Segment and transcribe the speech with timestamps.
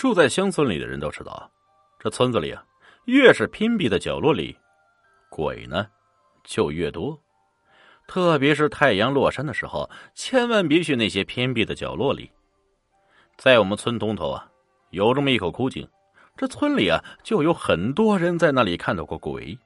[0.00, 1.52] 住在乡村里的人都知道，
[1.98, 2.64] 这村子里啊，
[3.04, 4.56] 越是偏僻的角落里，
[5.28, 5.86] 鬼呢
[6.42, 7.20] 就越多。
[8.06, 12.30] 特别是太阳落山的时候，千万别去那些偏僻的角落里。
[13.36, 14.50] 在我们村东头啊，
[14.88, 15.86] 有这么一口枯井，
[16.34, 19.58] 这村里啊就有很多人在那里看到过鬼。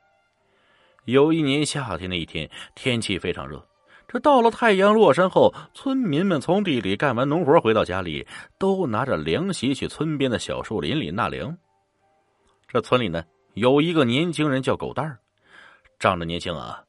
[1.04, 3.64] 有一年夏天的一天，天气非常热。
[4.14, 8.24] 这到了太阳落山后，村民们从地里干完农活回到家里，
[8.60, 11.58] 都拿着凉席去村边的小树林里纳凉。
[12.68, 13.24] 这村里呢，
[13.54, 15.18] 有一个年轻人叫狗蛋儿，
[15.98, 16.80] 长得年轻啊，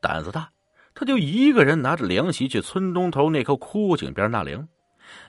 [0.00, 0.48] 胆子大，
[0.94, 4.68] 他就一个人拿着凉席去村东头那棵枯井边纳凉，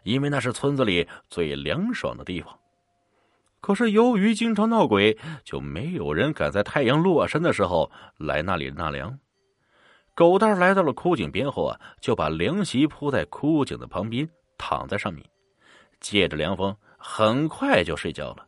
[0.03, 2.55] 因为那是村子里最凉爽的地方。
[3.59, 9.17] 可是由于经常闹鬼，就没有人敢在太阳落山的时候来那里纳凉。
[10.13, 15.25] 狗蛋来到了枯井边后啊，就把凉席铺在枯井的旁边，躺在上面，
[15.99, 18.45] 借着凉风，很快就睡觉了。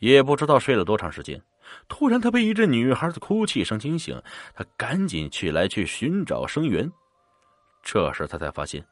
[0.00, 1.40] 也不知道睡了多长时间，
[1.88, 4.20] 突然他被一阵女孩的哭泣声惊醒，
[4.54, 6.90] 他赶紧去来去寻找声源。
[7.82, 8.84] 这时他才发现，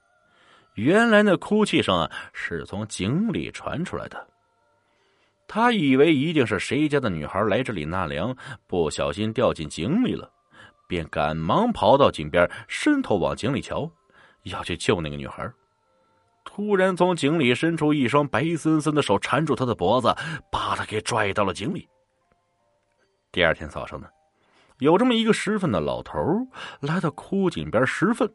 [0.75, 4.28] 原来那哭泣声啊是从井里传出来的。
[5.48, 8.34] 他以为一定是谁家的女孩来这里纳凉，
[8.67, 10.33] 不小心掉进井里了。
[10.93, 13.91] 便赶忙跑到井边，伸头往井里瞧，
[14.43, 15.51] 要去救那个女孩。
[16.45, 20.15] 突然，从井里伸出一双白森森的手，缠住他的脖子，
[20.51, 21.89] 把他给拽到了井里。
[23.31, 24.07] 第二天早上呢，
[24.81, 26.21] 有这么一个拾粪的老头
[26.81, 28.31] 来到枯井边拾粪，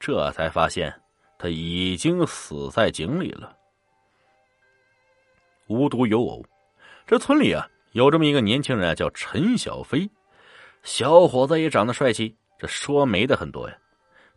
[0.00, 1.02] 这才发现
[1.38, 3.54] 他已经死在井里了。
[5.66, 6.42] 无独有偶，
[7.06, 10.10] 这村里啊，有这么一个年轻人啊，叫陈小飞。
[10.82, 13.76] 小伙子也长得帅气，这说媒的很多呀，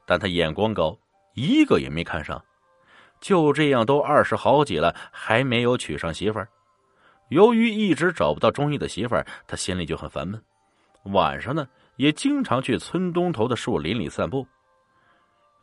[0.05, 0.97] 但他眼光高，
[1.33, 2.43] 一个也没看上。
[3.19, 6.47] 就这样，都二十好几了，还没有娶上媳妇儿。
[7.29, 10.41] 由于一直找不到中意的媳妇儿，他心里就很烦闷。
[11.05, 14.45] 晚上呢，也经常去村东头的树林里散步。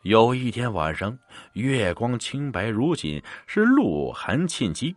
[0.02, 1.18] 有一天晚上，
[1.54, 4.96] 月光清白如锦，是鹿晗沁鸡。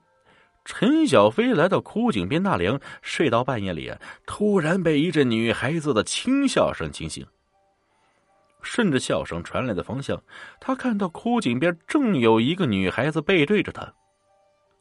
[0.63, 3.91] 陈小飞来到枯井边纳凉，睡到半夜里，
[4.25, 7.25] 突然被一阵女孩子的轻笑声惊醒。
[8.61, 10.21] 顺着笑声传来的方向，
[10.59, 13.91] 他看到枯井边正有一个女孩子背对着他，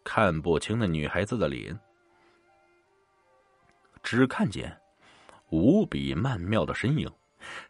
[0.05, 1.79] 看不清那女孩子的脸，
[4.03, 4.79] 只看见
[5.49, 7.11] 无比曼妙的身影，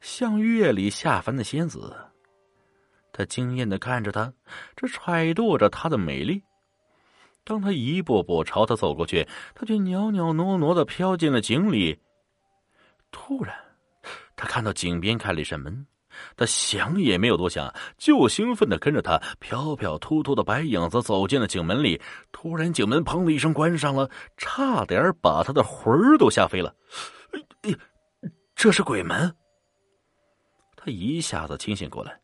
[0.00, 1.96] 像月里下凡的仙子。
[3.12, 4.32] 他惊艳的看着她，
[4.74, 6.42] 这揣度着她的美丽。
[7.50, 11.98] 当他一步步朝他走过去，他却袅袅挪挪的飘进了井里。
[13.10, 13.52] 突然，
[14.36, 15.84] 他看到井边开了一扇门，
[16.36, 22.00] 他想也没有多想，就兴奋的跟着他飘飘突突的白影子走进了井门里。
[22.30, 26.72] 突然，井门砰的一声关上了，差点把他的魂儿都吓飞了。
[28.54, 29.34] 这是鬼门！
[30.76, 32.16] 他一下子清醒过来。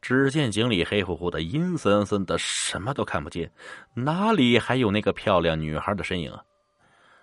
[0.00, 3.50] 只见井里黑乎乎的、阴森森的，什么都看不见，
[3.94, 6.42] 哪里还有那个漂亮女孩的身影啊？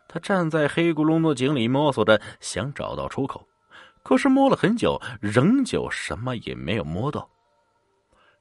[0.08, 3.48] 他站在黑咕隆的井里，摸索着想找到出口，
[4.04, 7.30] 可是摸了很久，仍旧什么也没有摸到。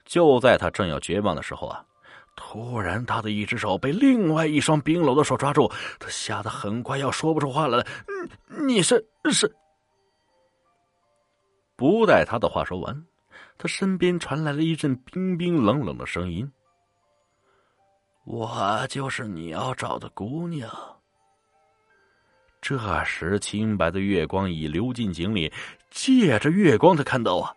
[0.05, 1.85] 就在他正要绝望的时候啊，
[2.37, 7.87] 突然他的一只手被另外一双冰冷的手抓住，他吓得很快要说不出话来了。
[8.67, 9.51] 你是是？
[11.77, 13.05] 不待他的话说完。
[13.57, 16.51] 他身边传来了一阵冰冰冷冷的声音
[18.25, 20.71] ：“我就是你要找的姑娘。”
[22.61, 25.53] 这时，清白的月光已流进井里，
[25.91, 27.55] 借着月光，他看到啊，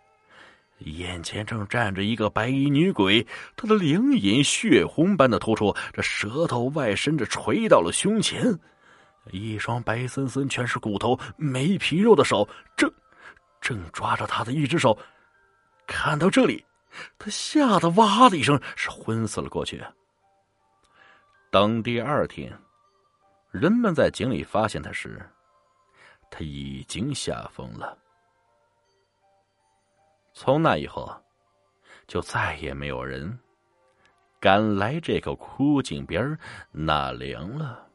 [0.80, 3.26] 眼前正站着一个白衣女鬼，
[3.56, 8.58] 她的灵隐血红般的突出，这舌头外伸着垂到了胸前，
[9.32, 12.92] 一双白森森、全是骨头、没皮肉的手，正
[13.62, 14.96] 正抓着他的一只手。
[15.88, 16.64] 看到这里，
[17.18, 19.82] 他吓得哇的一声，是昏死了过去。
[21.50, 22.56] 等第二天，
[23.50, 25.18] 人们在井里发现他时，
[26.30, 27.96] 他已经吓疯了。
[30.34, 31.10] 从那以后，
[32.06, 33.36] 就再也没有人
[34.38, 36.38] 敢来这个枯井边
[36.70, 37.87] 纳凉了。